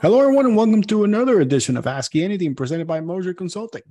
[0.00, 3.82] Hello, everyone, and welcome to another edition of Ask Anything presented by Moser Consulting.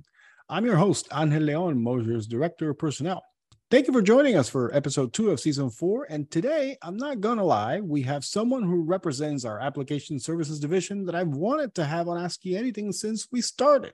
[0.48, 3.22] I'm your host, Angel Leon, Moser's Director of Personnel.
[3.70, 6.06] Thank you for joining us for episode two of season four.
[6.08, 10.58] And today, I'm not going to lie, we have someone who represents our application services
[10.58, 13.92] division that I've wanted to have on Ask Anything since we started.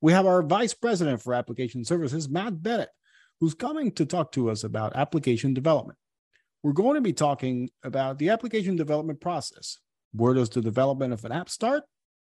[0.00, 2.88] We have our Vice President for Application Services, Matt Bennett,
[3.40, 5.98] who's coming to talk to us about application development.
[6.62, 9.76] We're going to be talking about the application development process,
[10.14, 11.82] where does the development of an app start?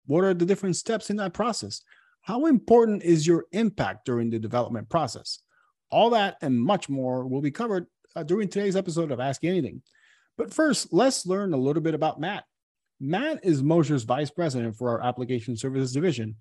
[0.06, 1.82] What are the different steps in that process?
[2.22, 5.40] How important is your impact during the development process?
[5.90, 9.82] All that and much more will be covered uh, during today's episode of Ask Anything.
[10.36, 12.44] But first, let's learn a little bit about Matt.
[13.00, 16.36] Matt is Moser's vice president for our application services division.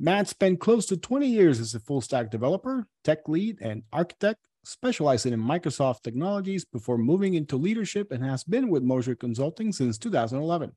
[0.00, 4.40] Matt spent close to 20 years as a full stack developer, tech lead, and architect,
[4.64, 9.98] specializing in Microsoft technologies before moving into leadership and has been with Moser Consulting since
[9.98, 10.72] 2011.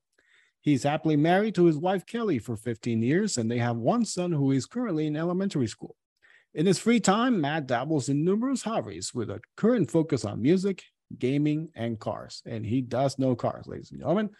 [0.62, 4.32] He's happily married to his wife Kelly for 15 years, and they have one son
[4.32, 5.96] who is currently in elementary school.
[6.54, 10.84] In his free time, Matt dabbles in numerous hobbies with a current focus on music,
[11.18, 12.42] gaming, and cars.
[12.46, 14.32] And he does know cars, ladies and gentlemen.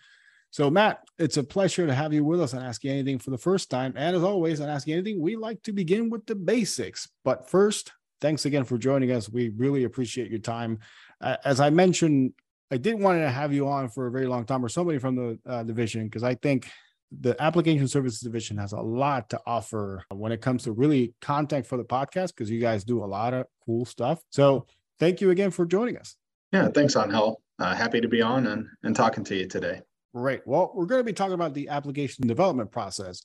[0.50, 3.30] So, Matt, it's a pleasure to have you with us on Ask you Anything for
[3.30, 3.94] the first time.
[3.96, 7.10] And as always, on Ask you Anything, we like to begin with the basics.
[7.24, 9.30] But first, thanks again for joining us.
[9.30, 10.80] We really appreciate your time.
[11.22, 12.34] Uh, as I mentioned,
[12.72, 15.16] I did want to have you on for a very long time, or somebody from
[15.16, 16.70] the uh, division, because I think
[17.18, 21.66] the application services division has a lot to offer when it comes to really content
[21.66, 24.22] for the podcast, because you guys do a lot of cool stuff.
[24.30, 24.66] So
[25.00, 26.18] thank you again for joining us.
[26.52, 27.42] Yeah, thanks, Angel.
[27.60, 29.82] Uh, happy to be on and, and talking to you today.
[30.14, 30.42] Great.
[30.46, 33.22] Well, we're going to be talking about the application development process.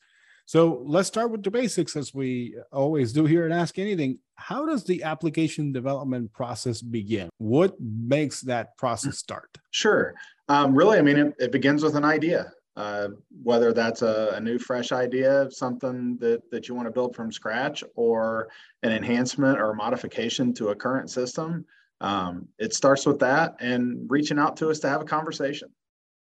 [0.53, 4.19] So let's start with the basics as we always do here and Ask Anything.
[4.35, 7.31] How does the application development process begin?
[7.39, 9.57] What makes that process start?
[9.71, 10.13] Sure.
[10.51, 12.53] Um, really, I mean, it, it, begins with an idea.
[12.77, 13.09] Uh,
[13.43, 17.33] whether that's a, a, new, fresh idea, something that, that you want to build from
[17.33, 18.49] scratch, or
[18.83, 21.65] an enhancement or modification to a current system,
[22.03, 25.71] um, it starts with that and reaching out to us to have a conversation.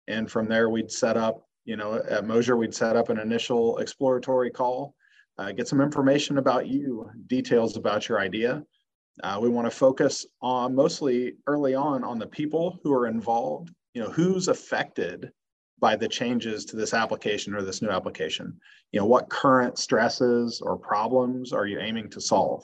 [0.07, 3.77] And from there, we'd set up you know, at Moser, we'd set up an initial
[3.77, 4.95] exploratory call,
[5.37, 8.63] uh, get some information about you, details about your idea.
[9.23, 13.71] Uh, we want to focus on mostly early on on the people who are involved,
[13.93, 15.31] you know, who's affected
[15.79, 18.57] by the changes to this application or this new application.
[18.91, 22.63] You know, what current stresses or problems are you aiming to solve?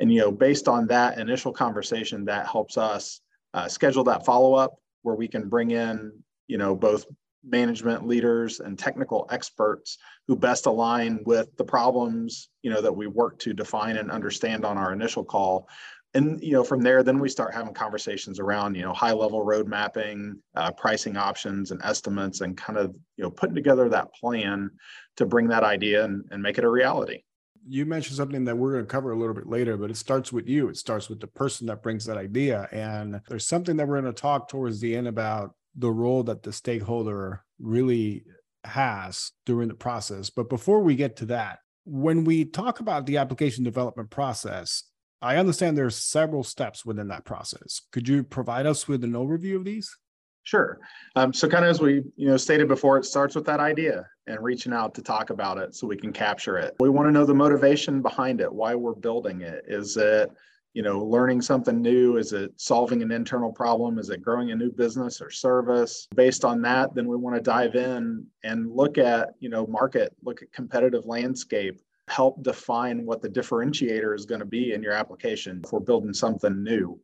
[0.00, 3.20] And, you know, based on that initial conversation, that helps us
[3.54, 6.12] uh, schedule that follow up where we can bring in,
[6.48, 7.06] you know, both
[7.46, 13.06] management leaders and technical experts who best align with the problems you know that we
[13.06, 15.68] work to define and understand on our initial call
[16.14, 19.44] and you know from there then we start having conversations around you know high level
[19.44, 24.12] road mapping uh, pricing options and estimates and kind of you know putting together that
[24.14, 24.70] plan
[25.16, 27.22] to bring that idea and, and make it a reality
[27.68, 30.32] you mentioned something that we're going to cover a little bit later, but it starts
[30.32, 30.68] with you.
[30.68, 32.68] It starts with the person that brings that idea.
[32.70, 36.42] And there's something that we're going to talk towards the end about the role that
[36.42, 38.24] the stakeholder really
[38.64, 40.30] has during the process.
[40.30, 44.84] But before we get to that, when we talk about the application development process,
[45.22, 47.80] I understand there's several steps within that process.
[47.92, 49.96] Could you provide us with an overview of these?
[50.42, 50.78] Sure.
[51.16, 54.06] Um, so, kind of as we you know stated before, it starts with that idea
[54.28, 56.74] and reaching out to talk about it so we can capture it.
[56.78, 59.64] We want to know the motivation behind it, why we're building it.
[59.66, 60.30] Is it
[60.76, 62.18] you know learning something new?
[62.18, 63.98] Is it solving an internal problem?
[63.98, 66.06] Is it growing a new business or service?
[66.14, 70.14] Based on that then we want to dive in and look at you know market
[70.22, 74.92] look at competitive landscape help define what the differentiator is going to be in your
[74.92, 77.00] application for building something new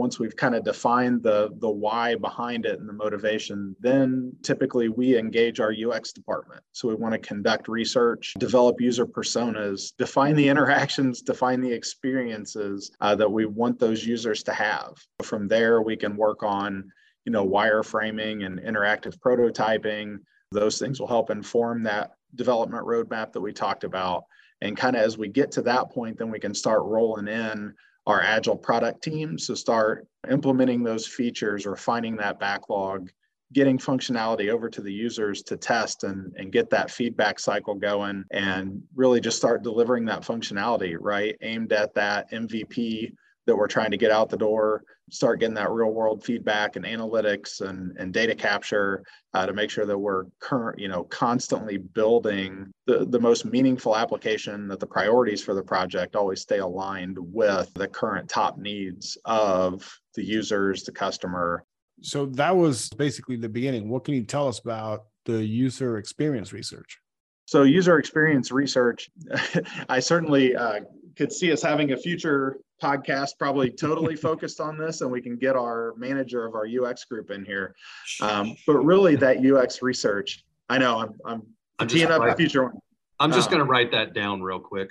[0.00, 4.88] once we've kind of defined the the why behind it and the motivation then typically
[4.88, 6.62] we engage our ux department.
[6.72, 12.90] So we want to conduct research develop user personas define the interactions define the experiences
[13.02, 14.94] uh, that we want those users to have.
[15.22, 16.90] From there we can work on
[17.26, 20.16] you know wireframing and interactive prototyping.
[20.50, 24.24] Those things will help inform that development roadmap that we talked about.
[24.62, 27.74] And kind of as we get to that point then we can start rolling in
[28.06, 33.10] our agile product teams to start implementing those features, refining that backlog,
[33.52, 38.24] getting functionality over to the users to test and, and get that feedback cycle going
[38.30, 41.36] and really just start delivering that functionality, right?
[41.42, 43.12] Aimed at that MVP
[43.46, 46.84] that we're trying to get out the door, start getting that real world feedback and
[46.84, 49.02] analytics and, and data capture
[49.34, 53.96] uh, to make sure that we're current, you know, constantly building the, the most meaningful
[53.96, 59.18] application that the priorities for the project always stay aligned with the current top needs
[59.24, 61.64] of the users, the customer.
[62.02, 63.88] So that was basically the beginning.
[63.88, 66.98] What can you tell us about the user experience research?
[67.46, 69.10] So, user experience research,
[69.88, 70.82] I certainly uh,
[71.16, 75.36] could see us having a future podcast probably totally focused on this, and we can
[75.36, 77.74] get our manager of our UX group in here.
[78.20, 81.42] Um, but really, that UX research, I know I'm I'm,
[81.78, 82.78] I'm teeing up a future one.
[83.18, 84.90] I'm just um, going to write that down real quick.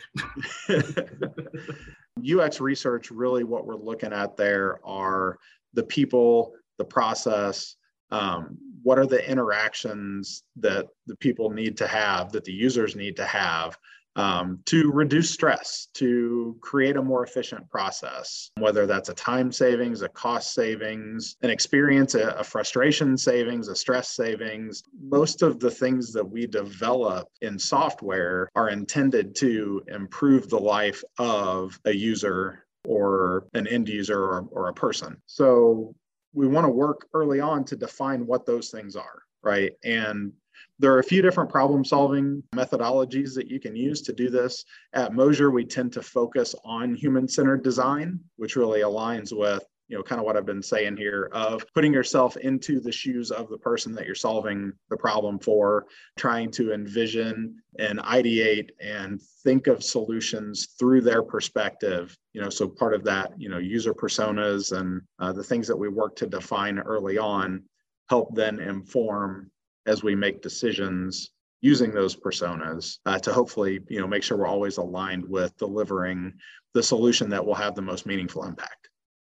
[2.40, 5.38] UX research, really, what we're looking at there are
[5.74, 7.76] the people, the process,
[8.12, 13.16] um, what are the interactions that the people need to have, that the users need
[13.16, 13.78] to have
[14.20, 20.02] um, to reduce stress, to create a more efficient process, whether that's a time savings,
[20.02, 24.84] a cost savings, an experience, a, a, frustration savings, a stress savings.
[25.02, 31.02] Most of the things that we develop in software are intended to improve the life
[31.18, 35.16] of a user or an end user or, or a person.
[35.28, 35.96] So
[36.34, 39.72] we want to work early on to define what those things are, right?
[39.86, 40.34] And
[40.80, 44.64] there are a few different problem solving methodologies that you can use to do this.
[44.94, 49.98] At Moser, we tend to focus on human centered design, which really aligns with you
[49.98, 53.50] know kind of what i've been saying here of putting yourself into the shoes of
[53.50, 59.66] the person that you're solving the problem for trying to envision and ideate and think
[59.66, 64.80] of solutions through their perspective you know so part of that you know user personas
[64.80, 67.64] and uh, the things that we work to define early on
[68.10, 69.50] help then inform
[69.90, 71.32] as we make decisions
[71.62, 76.32] using those personas uh, to hopefully you know make sure we're always aligned with delivering
[76.74, 78.90] the solution that will have the most meaningful impact.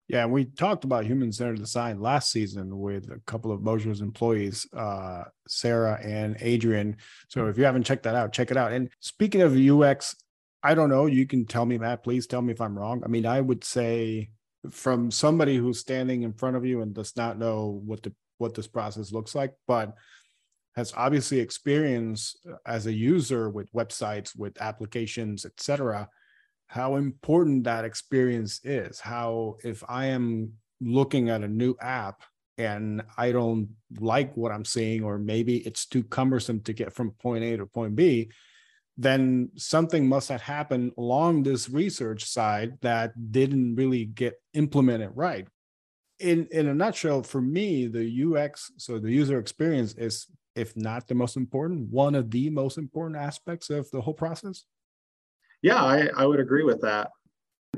[0.08, 4.66] Yeah we talked about human centered design last season with a couple of Moser's employees
[4.76, 6.96] uh, sarah and adrian.
[7.28, 8.72] So if you haven't checked that out check it out.
[8.72, 10.16] And speaking of ux
[10.62, 13.02] i don't know you can tell me matt please tell me if i'm wrong.
[13.04, 14.30] I mean i would say
[14.70, 18.54] from somebody who's standing in front of you and does not know what the what
[18.54, 19.94] this process looks like but
[20.78, 26.08] has obviously experience uh, as a user with websites, with applications, etc.,
[26.68, 29.00] how important that experience is.
[29.00, 32.22] How if I am looking at a new app
[32.58, 37.10] and I don't like what I'm seeing, or maybe it's too cumbersome to get from
[37.12, 38.30] point A to point B,
[38.96, 45.48] then something must have happened along this research side that didn't really get implemented right.
[46.20, 50.26] In in a nutshell, for me, the UX, so the user experience is
[50.58, 54.64] if not the most important, one of the most important aspects of the whole process?
[55.62, 57.10] Yeah, I, I would agree with that.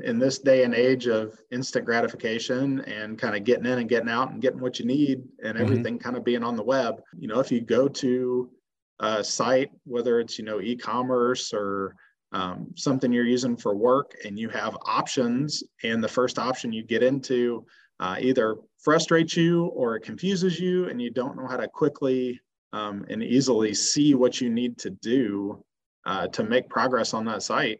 [0.03, 4.09] In this day and age of instant gratification and kind of getting in and getting
[4.09, 5.63] out and getting what you need and mm-hmm.
[5.63, 6.03] everything mm-hmm.
[6.03, 8.49] kind of being on the web, you know, if you go to
[8.99, 11.95] a site, whether it's, you know, e commerce or
[12.31, 16.83] um, something you're using for work and you have options, and the first option you
[16.83, 17.65] get into
[17.99, 22.39] uh, either frustrates you or it confuses you and you don't know how to quickly
[22.73, 25.63] um, and easily see what you need to do
[26.05, 27.79] uh, to make progress on that site,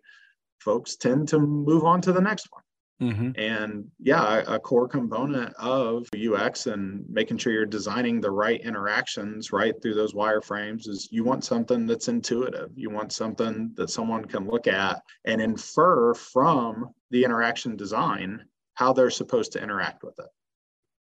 [0.59, 2.63] folks tend to move on to the next one.
[3.01, 3.31] Mm-hmm.
[3.35, 8.61] And yeah, a, a, core component of UX and making sure you're designing the right
[8.61, 12.69] interactions right through those wireframes is you want something that's intuitive.
[12.75, 18.93] You want something that someone can look at and infer from the interaction design how
[18.93, 20.29] they're supposed to interact with it.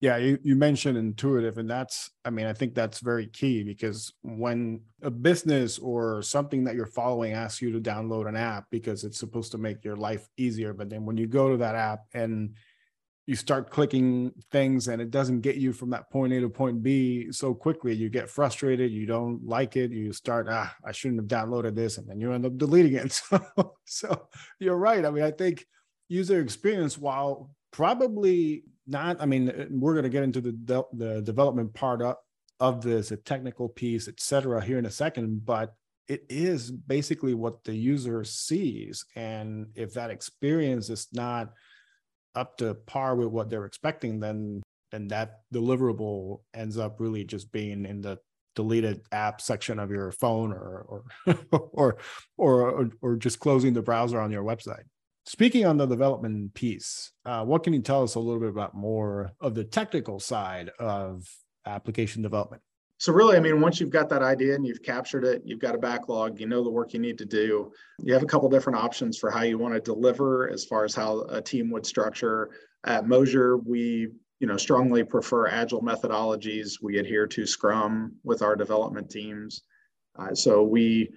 [0.01, 4.11] Yeah, you, you mentioned intuitive, and that's, I mean, I think that's very key because
[4.23, 9.03] when a business or something that you're following asks you to download an app because
[9.03, 11.99] it's supposed to make your life easier, but then when you go to that app
[12.15, 12.55] and
[13.27, 16.83] you start clicking things and it doesn't get you from that point A to point
[16.83, 21.21] B so quickly, you get frustrated, you don't like it, you start, ah, I shouldn't
[21.21, 23.21] have downloaded this, and then you end up deleting it.
[23.31, 24.27] So, so
[24.59, 25.05] you're right.
[25.05, 25.65] I mean, I think
[26.09, 31.21] user experience, while probably not i mean we're going to get into the de- the
[31.21, 32.15] development part of,
[32.59, 35.73] of this technical piece etc here in a second but
[36.11, 39.05] it is basically what the user sees.
[39.15, 41.53] And if that experience is not
[42.35, 47.49] up to par with what they're expecting then then that deliverable ends up really just
[47.51, 48.17] being in the
[48.55, 51.35] deleted app section of your phone or or
[51.71, 51.97] or
[52.37, 54.83] or, or just closing the browser on your website
[55.25, 58.73] Speaking on the development piece, uh, what can you tell us a little bit about
[58.73, 61.29] more of the technical side of
[61.65, 62.61] application development?
[62.97, 65.73] So really, I mean, once you've got that idea and you've captured it, you've got
[65.73, 67.71] a backlog, you know the work you need to do.
[67.99, 70.93] You have a couple different options for how you want to deliver as far as
[70.93, 72.51] how a team would structure.
[72.83, 74.09] At Moser, we
[74.39, 76.73] you know strongly prefer agile methodologies.
[76.81, 79.63] We adhere to Scrum with our development teams.
[80.17, 81.09] Uh, so we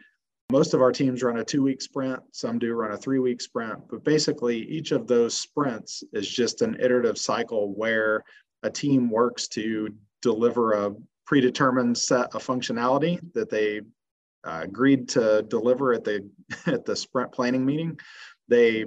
[0.50, 3.40] most of our teams run a two week sprint, some do run a three week
[3.40, 8.22] sprint, but basically each of those sprints is just an iterative cycle where
[8.62, 9.88] a team works to
[10.22, 10.94] deliver a,
[11.26, 13.80] predetermined set of functionality that they
[14.44, 16.28] uh, agreed to deliver at the
[16.66, 17.98] at the sprint planning meeting.
[18.48, 18.84] They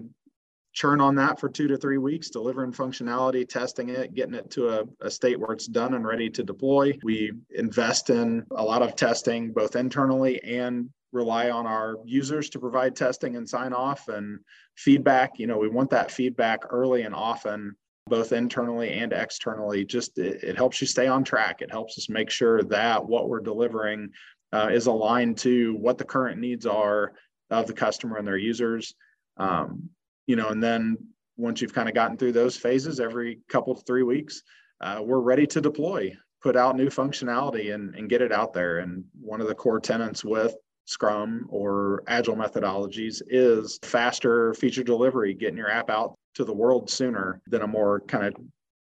[0.73, 4.69] churn on that for two to three weeks, delivering functionality, testing it, getting it to
[4.69, 6.93] a, a, state where it's done and ready to deploy.
[7.01, 12.59] We invest in a lot of testing, both internally and rely on our users to
[12.59, 14.39] provide testing and sign off and
[14.75, 15.39] feedback.
[15.39, 17.75] You know, we want that feedback early and often,
[18.07, 19.85] both internally and externally.
[19.85, 21.61] Just it, it helps you stay on track.
[21.61, 24.09] It helps us make sure that what we're delivering
[24.53, 27.13] uh, is aligned to what the current needs are
[27.49, 28.93] of the customer and their users.
[29.37, 29.89] Um,
[30.25, 30.97] you know, and then
[31.37, 34.41] once you've kind of gotten through those phases every couple three weeks,
[34.81, 38.79] uh, we're ready to deploy, put out new functionality and, and get it out there.
[38.79, 40.55] And one of the core tenants with
[40.87, 46.89] Scrum or Agile methodologies is faster feature delivery, getting your app out to the world
[46.89, 48.35] sooner than a more kind of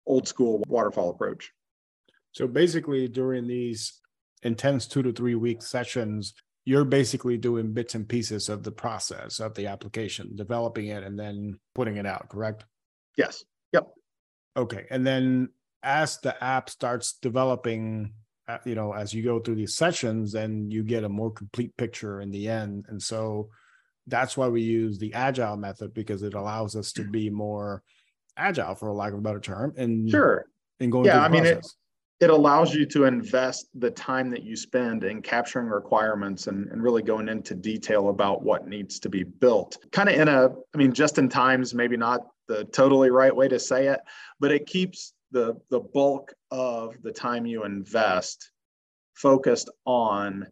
[0.07, 1.53] old school waterfall approach.
[2.33, 4.01] So basically, during these
[4.43, 6.33] intense two to three week sessions,
[6.65, 11.19] you're basically doing bits and pieces of the process of the application, developing it and
[11.19, 12.65] then putting it out, correct?
[13.19, 13.45] Yes.
[13.73, 13.89] Yep.
[14.57, 14.87] Okay.
[14.91, 15.51] And then
[15.83, 18.15] as the app starts developing,
[18.65, 22.21] you know, as you go through these sessions, then you get a more complete picture
[22.21, 22.87] in the end.
[22.89, 23.49] And so
[24.07, 27.83] that's why we use the agile method because it allows us to be more
[28.37, 29.75] agile, for a lack of a better term.
[29.77, 30.47] And sure.
[30.81, 31.67] and going yeah, I mean, it,
[32.21, 36.83] it allows you to invest the time that you spend in capturing requirements and, and
[36.83, 39.79] really going into detail about what needs to be built.
[39.91, 43.49] Kind of in a, I mean, just in times, maybe not the totally right way
[43.49, 44.01] to say it,
[44.39, 48.51] but it keeps the, the bulk of the time you invest
[49.15, 50.47] focused on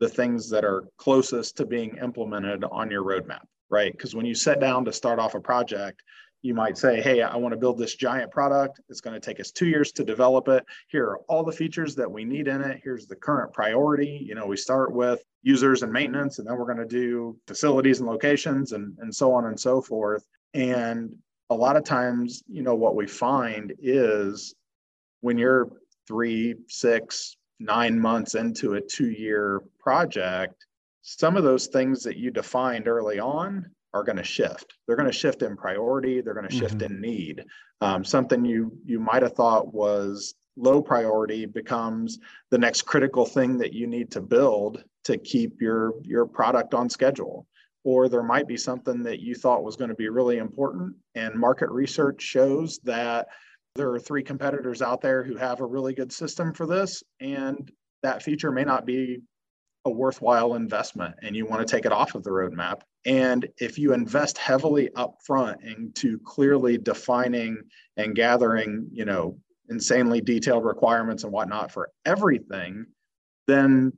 [0.00, 3.92] the things that are closest to being implemented on your roadmap, right?
[3.92, 6.02] Because when you sit down to start off a project,
[6.42, 8.80] you might say, hey, I want to build this giant product.
[8.88, 10.64] It's going to take us two years to develop it.
[10.88, 12.80] Here are all the features that we need in it.
[12.84, 14.24] Here's the current priority.
[14.24, 17.98] You know, we start with users and maintenance, and then we're going to do facilities
[17.98, 20.24] and locations and, and so on and so forth.
[20.54, 21.12] And
[21.50, 24.54] a lot of times, you know, what we find is
[25.20, 25.68] when you're
[26.06, 30.66] three, six, nine months into a two year project,
[31.02, 34.74] some of those things that you defined early on are going to shift.
[34.86, 36.20] They're going to shift in priority.
[36.20, 36.94] They're going to shift mm-hmm.
[36.94, 37.44] in need.
[37.80, 42.18] Um, something you you might have thought was low priority becomes
[42.50, 46.90] the next critical thing that you need to build to keep your your product on
[46.90, 47.46] schedule.
[47.84, 51.34] Or there might be something that you thought was going to be really important, and
[51.34, 53.28] market research shows that
[53.74, 57.70] there are three competitors out there who have a really good system for this, and
[58.02, 59.20] that feature may not be
[59.84, 62.80] a worthwhile investment and you want to take it off of the roadmap.
[63.06, 67.56] And if you invest heavily upfront into clearly defining
[67.96, 69.38] and gathering, you know,
[69.70, 72.86] insanely detailed requirements and whatnot for everything,
[73.46, 73.92] then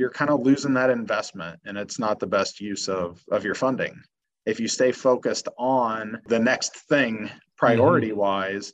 [0.00, 3.54] you're kind of losing that investment and it's not the best use of, of your
[3.54, 4.00] funding.
[4.46, 8.72] If you stay focused on the next thing priority wise,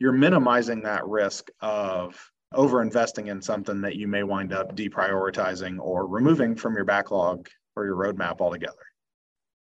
[0.00, 2.20] you're minimizing that risk of
[2.52, 7.48] over investing in something that you may wind up deprioritizing or removing from your backlog
[7.76, 8.74] or your roadmap altogether.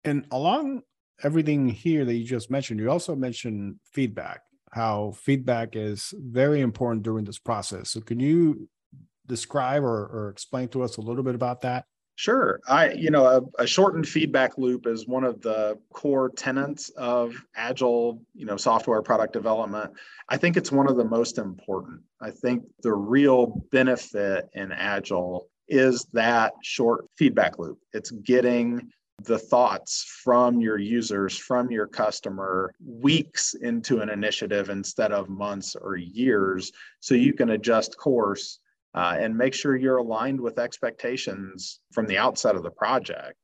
[0.03, 0.81] And along
[1.23, 7.03] everything here that you just mentioned, you also mentioned feedback, how feedback is very important
[7.03, 7.91] during this process.
[7.91, 8.67] So, can you
[9.27, 11.85] describe or, or explain to us a little bit about that?
[12.17, 12.61] Sure.
[12.67, 17.35] I, you know, a, a, shortened feedback loop is one of the core tenets of
[17.57, 19.91] agile, you know, software product development.
[20.29, 21.99] I think it's one of the most important.
[22.21, 27.79] I think the real benefit in agile is that short feedback loop.
[27.91, 28.89] It's getting
[29.23, 35.75] the thoughts from your users, from your customer, weeks into an initiative instead of months
[35.75, 38.59] or years, so you can adjust course
[38.95, 43.37] uh, and make sure you're aligned with expectations from the outset of the project.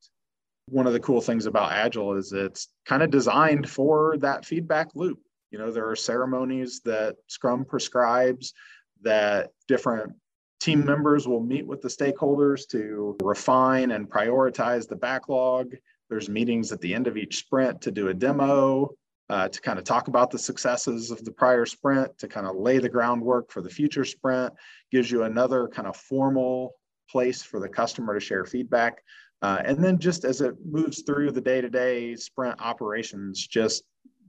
[0.68, 4.88] One of the cool things about Agile is it's kind of designed for that feedback
[4.94, 5.18] loop.
[5.50, 8.54] You know, there are ceremonies that Scrum prescribes
[9.02, 10.14] that different
[10.60, 15.74] team members will meet with the stakeholders to refine and prioritize the backlog.
[16.08, 18.90] There's meetings at the end of each sprint to do a demo
[19.30, 22.56] uh, to kind of talk about the successes of the prior sprint, to kind of
[22.56, 24.52] lay the groundwork for the future sprint,
[24.90, 26.74] gives you another kind of formal
[27.10, 29.02] place for the customer to share feedback.
[29.40, 33.84] Uh, and then just as it moves through the day-to-day sprint operations, just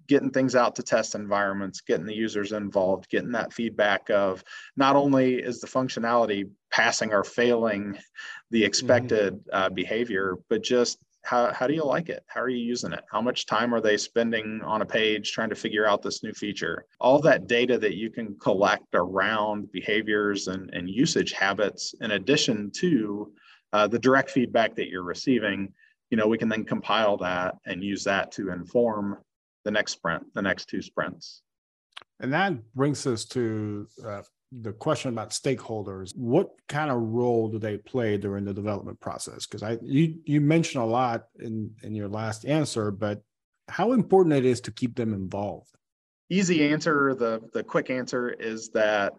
[0.07, 4.43] getting things out to test environments, getting the users involved, getting that feedback of
[4.75, 7.97] not only is the functionality passing or failing
[8.51, 9.55] the expected mm-hmm.
[9.55, 12.23] uh, behavior, but just how, how do you like it?
[12.27, 13.03] How are you using it?
[13.09, 16.33] How much time are they spending on a page trying to figure out this new
[16.33, 16.85] feature?
[16.99, 22.71] All that data that you can collect around behaviors and, and usage habits, in addition
[22.75, 23.31] to
[23.71, 25.73] uh, the direct feedback that you're receiving,
[26.09, 29.17] you know, we can then compile that and use that to inform
[29.63, 31.41] the next sprint, the next two sprints.
[32.19, 34.21] And that brings us to uh,
[34.61, 39.45] the question about stakeholders what kind of role do they play during the development process?
[39.45, 43.21] Because i you you mentioned a lot in in your last answer but
[43.69, 45.69] how important it is to keep them involved?
[46.29, 47.15] Easy answer.
[47.15, 49.13] The the quick answer is that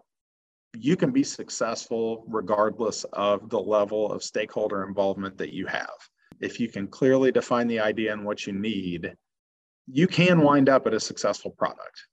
[0.77, 5.97] you can be successful regardless of the level of stakeholder involvement that you have.
[6.41, 9.15] If you can clearly define the idea and what you need
[9.87, 12.07] you can wind up at a successful product.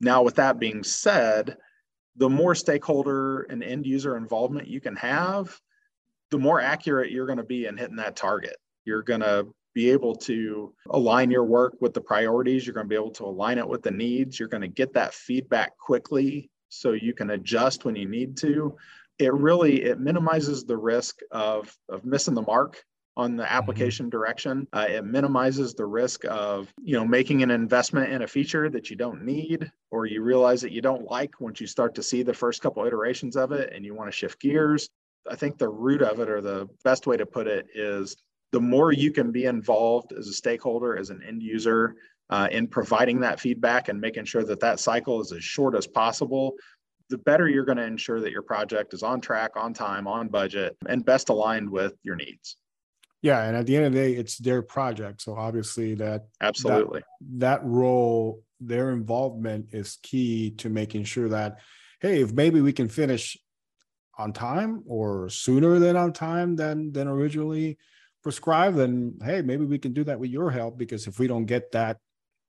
[0.00, 1.56] Now with that being said
[2.18, 5.58] the more stakeholder and end user involvement you can have,
[6.30, 8.56] the more accurate you're going to be in hitting that target.
[8.84, 12.66] You're going to be able to align your work with the priorities.
[12.66, 14.38] You're going to be able to align it with the needs.
[14.38, 18.76] You're going to get that feedback quickly so you can adjust when you need to.
[19.18, 22.82] It really it minimizes the risk of, of missing the mark
[23.18, 23.52] on the mm-hmm.
[23.52, 24.66] application direction.
[24.72, 28.88] Uh, it minimizes the risk of you know making an investment in a feature that
[28.88, 32.22] you don't need or you realize that you don't like once you start to see
[32.22, 34.88] the first couple iterations of it and you want to shift gears.
[35.28, 38.16] I think the root of it or the best way to put it is
[38.52, 41.96] the more you can be involved as a stakeholder, as an end user,
[42.30, 45.86] uh, in providing that feedback and making sure that that cycle is as short as
[45.86, 46.54] possible,
[47.10, 50.28] the better you're going to ensure that your project is on track, on time, on
[50.28, 52.56] budget, and best aligned with your needs.
[53.22, 55.22] Yeah, and at the end of the day, it's their project.
[55.22, 57.00] So obviously that absolutely
[57.38, 61.58] that, that role, their involvement is key to making sure that,
[62.00, 63.36] hey, if maybe we can finish
[64.16, 67.78] on time or sooner than on time than than originally
[68.22, 70.78] prescribed, then hey, maybe we can do that with your help.
[70.78, 71.98] Because if we don't get that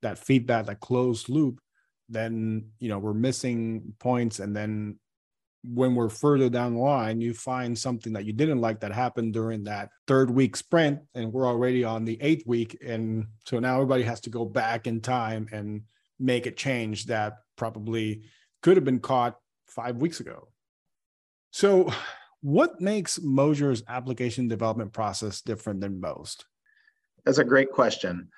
[0.02, 1.60] that feedback, that closed loop,
[2.08, 4.98] then you know we're missing points, and then
[5.62, 9.34] when we're further down the line, you find something that you didn't like that happened
[9.34, 12.78] during that third week sprint, and we're already on the eighth week.
[12.84, 15.82] And so now everybody has to go back in time and
[16.18, 18.22] make a change that probably
[18.62, 20.48] could have been caught five weeks ago.
[21.50, 21.92] So,
[22.42, 26.46] what makes Moser's application development process different than most?
[27.24, 28.28] That's a great question.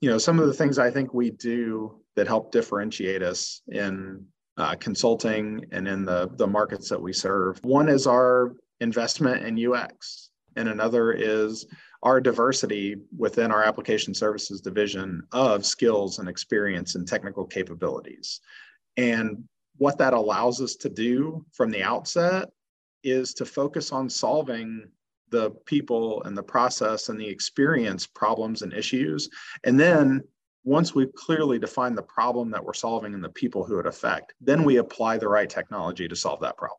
[0.00, 4.24] You know, some of the things I think we do that help differentiate us in
[4.58, 7.64] uh, consulting and in the, the markets that we serve.
[7.64, 11.66] One is our investment in UX, and another is
[12.02, 18.40] our diversity within our application services division of skills and experience and technical capabilities.
[18.96, 19.44] And
[19.78, 22.50] what that allows us to do from the outset
[23.04, 24.84] is to focus on solving
[25.30, 29.28] the people and the process and the experience problems and issues.
[29.64, 30.22] And then
[30.64, 34.34] once we've clearly defined the problem that we're solving and the people who it affect,
[34.40, 36.78] then we apply the right technology to solve that problem.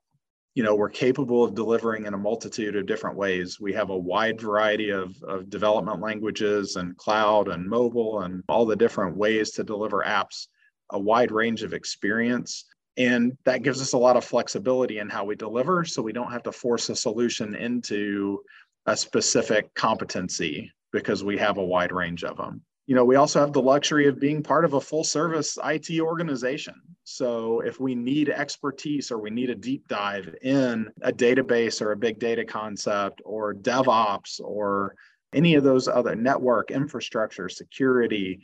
[0.56, 3.60] You know, we're capable of delivering in a multitude of different ways.
[3.60, 8.66] We have a wide variety of, of development languages and cloud and mobile and all
[8.66, 10.48] the different ways to deliver apps,
[10.92, 12.66] a wide range of experience.
[12.98, 15.86] And that gives us a lot of flexibility in how we deliver.
[15.86, 18.42] So we don't have to force a solution into
[18.86, 23.40] a specific competency because we have a wide range of them you know, we also
[23.40, 26.74] have the luxury of being part of a full service IT organization.
[27.04, 31.92] So if we need expertise or we need a deep dive in a database or
[31.92, 34.96] a big data concept or DevOps or
[35.34, 38.40] any of those other network infrastructure, security,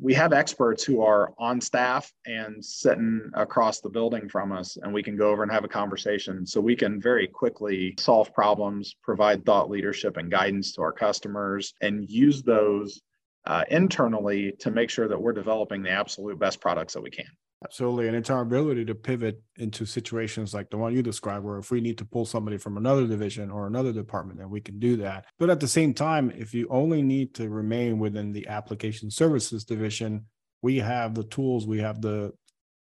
[0.00, 4.94] we have experts who are on staff and sitting across the building from us, and
[4.94, 6.46] we can go over and have a conversation.
[6.46, 11.74] So we can very quickly solve problems, provide thought leadership and guidance to our customers,
[11.80, 13.02] and use those
[13.46, 17.26] uh, internally to make sure that we're developing the absolute best products that we can.
[17.64, 18.06] Absolutely.
[18.06, 21.72] And it's our ability to pivot into situations like the one you described, where if
[21.72, 24.96] we need to pull somebody from another division or another department, then we can do
[24.98, 25.24] that.
[25.40, 29.64] But at the same time, if you only need to remain within the application services
[29.64, 30.26] division,
[30.62, 32.32] we have the tools, we have the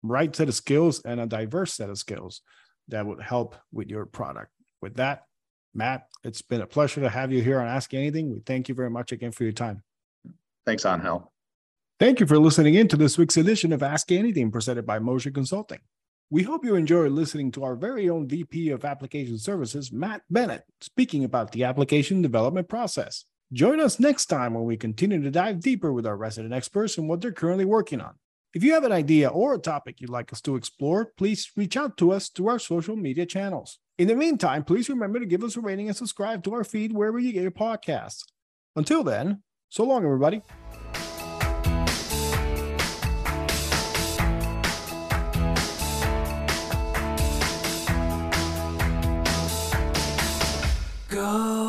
[0.03, 2.41] right set of skills and a diverse set of skills
[2.89, 4.51] that would help with your product.
[4.81, 5.23] With that,
[5.73, 8.31] Matt, it's been a pleasure to have you here on Ask Anything.
[8.31, 9.83] We thank you very much again for your time.
[10.69, 11.33] Thanks, Angel.
[11.99, 15.31] Thank you for listening in to this week's edition of Ask Anything presented by Moser
[15.31, 15.79] Consulting.
[16.29, 20.65] We hope you enjoyed listening to our very own VP of Application Services, Matt Bennett,
[20.79, 23.25] speaking about the application development process.
[23.51, 27.09] Join us next time when we continue to dive deeper with our resident experts and
[27.09, 28.13] what they're currently working on.
[28.53, 31.77] If you have an idea or a topic you'd like us to explore, please reach
[31.77, 33.79] out to us through our social media channels.
[33.97, 36.93] In the meantime, please remember to give us a rating and subscribe to our feed
[36.93, 38.21] wherever you get your podcasts.
[38.75, 40.41] Until then, so long, everybody.
[51.09, 51.68] Go